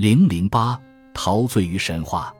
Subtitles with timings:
[0.00, 0.80] 零零八
[1.12, 2.34] 陶醉于神话。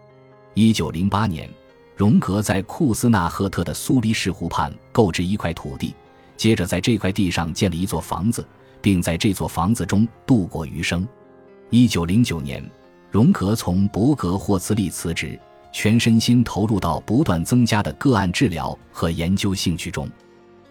[0.55, 1.47] 一九零八年，
[1.94, 5.95] 荣格在库斯纳赫特的苏黎世湖畔购置一块土地，
[6.38, 8.43] 接着在这块地上建了一座房子，
[8.81, 11.07] 并在这座房子中度过余生。
[11.69, 12.65] 一九零九年，
[13.11, 15.38] 荣格从伯格霍茨利辞职，
[15.71, 20.08] 全身心投入到不断增加的个案治疗和研究兴趣中。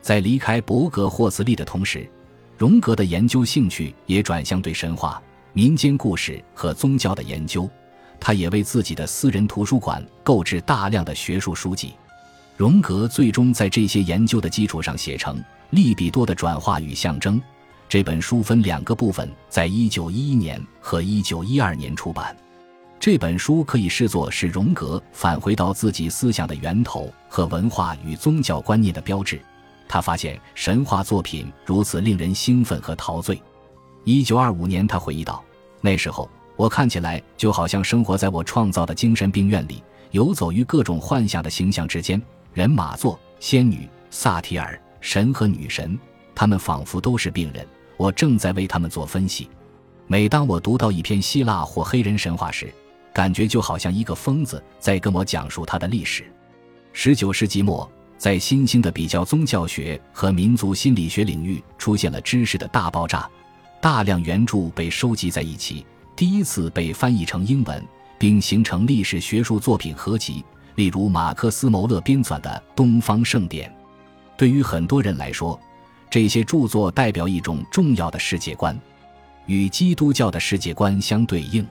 [0.02, 2.10] 在离开伯格霍茨利的同时，
[2.58, 5.21] 荣格的研究兴趣也转向对神话。
[5.54, 7.70] 民间故事和宗教的研究，
[8.20, 11.94] 他也为自己的私人图书馆购置大量的学术书籍。
[12.56, 15.38] 荣格最终在这些研究的基础上写成
[15.71, 17.40] 《利比多的转化与象征》
[17.88, 22.36] 这本书，分两个部分，在一九一一年和一九一二年出版。
[23.00, 29.42] 这本书可以视作是荣格返回到自己思想的源头和文化与宗教观念的标志。
[29.88, 33.42] 他发现神话作品如此令人兴奋和陶醉。
[34.12, 35.45] 一九二五年，他回忆道
[35.81, 42.20] ：“那时候，我看起来就好像生活在我创造的精神病院里，游走于各种幻想的形象之间，
[42.52, 45.96] 人马座、仙女、萨提尔、神和女神，
[46.34, 47.64] 他们仿佛都是病人。
[47.98, 49.48] 我正在为他们做分析。
[50.08, 52.73] 每当我读到一篇希腊或黑人神话时，
[53.14, 56.26] 感觉就好像一个疯子在跟我讲述他的历史。”
[56.94, 63.30] 十九世纪末，在新兴的比较宗教学和民族心理学领域出现了知识的大爆炸。
[63.82, 67.82] 大量原著被收集在一起，第一次被翻译成英文，
[68.18, 70.44] 并形成历史学术作品合集。
[70.76, 73.70] 例如，马克思·牟勒编纂的《东方圣典》。
[74.38, 75.58] 对于很多人来说，
[76.10, 78.78] 这些著作代表一种重要的世界观，
[79.46, 81.66] 与基督教的世界观相对应。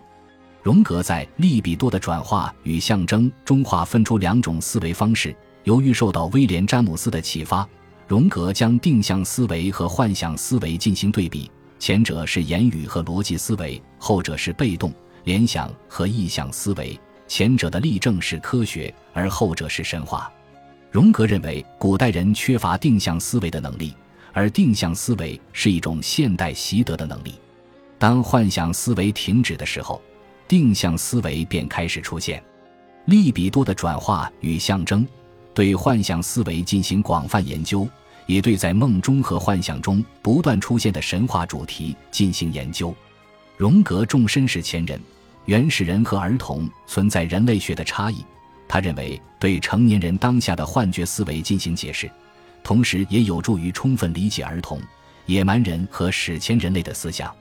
[0.62, 5.34] 荣格在《利比多的转化与象征》中划分出两种思维方式。
[5.64, 7.68] 由于受到威廉·詹姆斯的启发，
[8.06, 11.50] 荣格将定向思维和幻想思维进行对比。
[11.78, 14.92] 前者是言语和逻辑思维，后者是被动
[15.24, 16.98] 联想和意象思维。
[17.26, 20.32] 前者的例证是科学，而后者是神话。
[20.90, 23.94] 荣格认为，古代人缺乏定向思维的能力，
[24.32, 27.34] 而定向思维是一种现代习得的能力。
[27.98, 30.00] 当幻想思维停止的时候，
[30.48, 32.42] 定向思维便开始出现。
[33.04, 35.06] 利比多的转化与象征，
[35.52, 37.86] 对幻想思维进行广泛研究。
[38.28, 42.94] 也对在梦中和幻想中不断出现的神话主题进行研究。
[43.56, 45.00] 荣格重身是前人、
[45.46, 48.24] 原始人和儿童存在人类学的差异。
[48.68, 52.08] 他认为，对成年人当下的幻觉思维进行解释，
[52.62, 54.78] 同时也有助于充分理解儿童、
[55.24, 57.34] 野蛮人和史前人类的思想。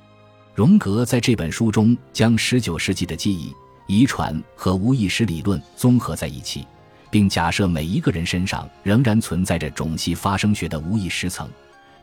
[0.56, 3.54] 荣格在这本书中将19世纪的记忆、
[3.88, 6.66] 遗传和无意识理论综合在一起。
[7.10, 11.50] 并假设每一个人身上仍然存在着种系发生学的无意识层，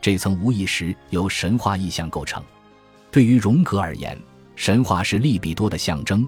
[0.01, 2.43] 这层无意识由神话意象构成。
[3.11, 4.17] 对于荣格而言，
[4.55, 6.27] 神话是利比多的象征，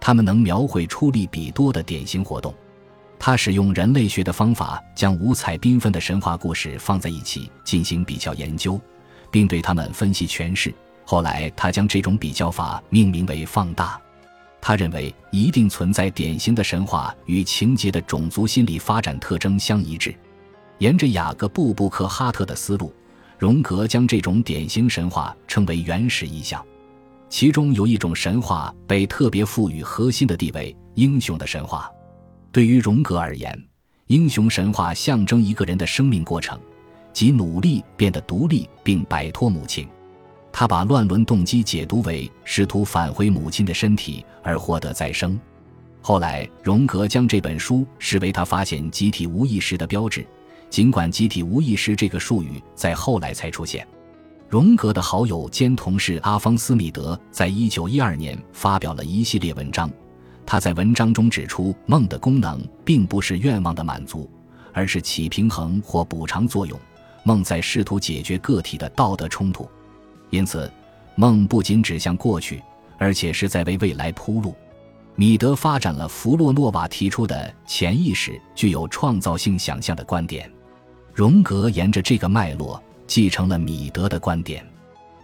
[0.00, 2.54] 它们能描绘出利比多的典型活动。
[3.18, 8.78] 他使用人类学的方法，将五彩缤纷的神话故事放在一起进行比较研究，
[9.30, 10.72] 并对他们分析诠释。
[11.04, 13.98] 后来，他将这种比较法命名为“放大”。
[14.66, 20.12] 他认为一定存在典型的神话与情节的种族心理发展特征相一致。
[20.78, 22.92] 沿着雅各布·布克哈特的思路，
[23.38, 26.60] 荣格将这种典型神话称为原始意象。
[27.28, 31.88] 其中有一种神话被特别赋予核心的地位——英雄的神话。
[32.50, 33.56] 对于荣格而言，
[34.08, 36.58] 英雄神话象征一个人的生命过程，
[37.12, 39.86] 即努力变得独立并摆脱母亲。
[40.58, 45.38] 他把乱伦动机解读为试图返回母亲的身体而获得再生。
[46.00, 50.26] 后来，荣格将这本书视为他发现集体无意识的标志，
[50.70, 53.86] 尽管“集体无意识”这个术语在后来才出现。
[54.48, 59.90] 荣格的好友兼同事阿方斯·米德在一九一二年发表了一系列文章。
[60.46, 64.26] 他在文章中指出，梦的功能并不是愿望的满足，
[64.72, 66.80] 而是起平衡或补偿作用。
[67.24, 69.68] 梦在试图解决个体的道德冲突。
[70.30, 70.70] 因此，
[71.14, 72.62] 梦不仅指向过去，
[72.98, 74.54] 而且是在为未来铺路。
[75.14, 80.50] 米德发展了弗洛诺瓦提出的潜意识具有创造性想象的观点，
[81.14, 84.62] 荣格沿着这个脉络继承了米德的观点。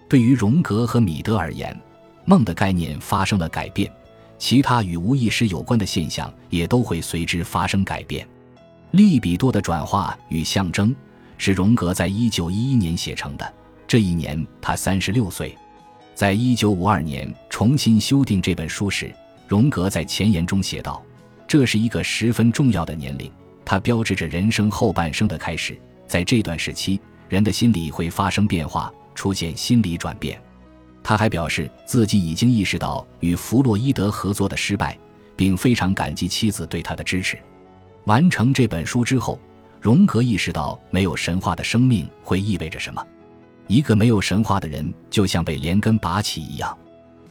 [0.09, 1.79] 对于荣格和米德而言，
[2.25, 3.93] 梦的概念发生了改变，
[4.39, 8.27] 其他与无意识有关的现象也都会随之发生改变。
[8.93, 10.95] 利比多的转化与象征
[11.37, 13.55] 是荣格在一九一一年写成的。
[13.93, 15.55] 这一年，他三十六岁。
[16.15, 19.15] 在一九五二年重新修订这本书时，
[19.47, 21.05] 荣格在前言中写道
[21.47, 23.31] ：“这是一个十分重要的年龄，
[23.67, 25.79] 它标志着人生后半生的开始。
[26.07, 26.99] 在这段时期，
[27.29, 30.41] 人的心理会发生变化，出现心理转变。
[31.03, 34.99] 他还表示自己已经意识到与弗洛伊德合作的失败，
[35.37, 37.39] 并非常感激妻子对他的支持。
[38.07, 39.39] 完成这本书之后，
[39.83, 43.07] 荣格意识到没有神话的生命会意味着什么。
[43.73, 46.77] 一个没有神话的人，就像被连根拔起一样，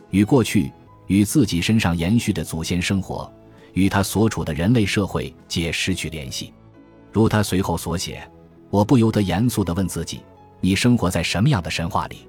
[0.10, 0.74] 与过去、
[1.06, 3.32] 与自己身上延续的祖先生活，
[3.74, 6.52] 与他所处的人类社会皆失去联系。
[7.12, 8.28] 如他随后所写，
[8.72, 10.22] 我不由得严肃地问自己：
[10.62, 12.28] 你生活在什么样的神话里？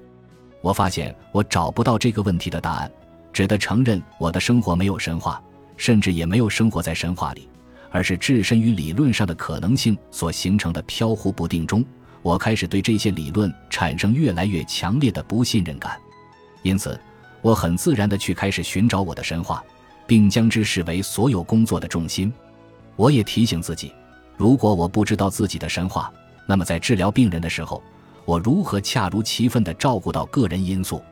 [0.61, 2.91] 我发现我找不到这个问题的答案，
[3.33, 5.41] 只得承认我的生活没有神话，
[5.75, 7.49] 甚至也没有生活在神话里，
[7.89, 11.83] 而是置身于理论上的可能性所形成的飘忽不定中。
[12.23, 15.99] 我开始对这些理论产生越来越强烈的不信任感，
[16.63, 16.99] 因此，
[17.41, 19.61] 我很自然地去开始寻找我的神话，
[20.07, 22.33] 并将之视为所有工作的重心。
[22.95, 23.93] 我也提醒自己，
[24.37, 26.11] 如果我不知道自己的神话，
[26.47, 27.83] 那么在治疗病人的时候，
[28.23, 31.03] 我如何恰如其分地照顾到个人因素？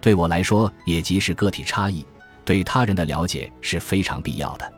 [0.00, 2.04] 对我来说，也即是个体差异，
[2.44, 4.72] 对他人的了解是非常必要的。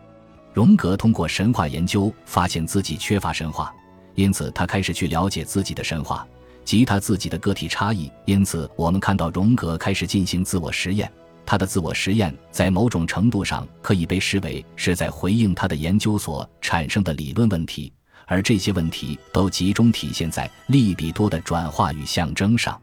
[0.53, 3.75] 荣格通过神话研究发现自己缺乏神话。
[4.21, 6.27] 因此，他开始去了解自己的神话
[6.63, 8.13] 及他自己的个体差异。
[8.27, 11.11] 因此，我们看到荣格开始进行自我实验。
[11.47, 17.91] 他的自我实验在某种程度上可以被视为是在回应他的研究所产生的理论问题，
[18.27, 22.79] 而这些问题都集中体现在利比多的转化与象征上。